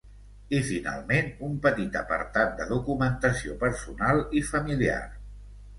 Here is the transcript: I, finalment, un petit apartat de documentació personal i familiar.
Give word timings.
I, 0.59 0.61
finalment, 0.69 1.29
un 1.49 1.59
petit 1.67 1.99
apartat 2.01 2.57
de 2.63 2.67
documentació 2.73 3.61
personal 3.67 4.27
i 4.41 4.45
familiar. 4.53 5.03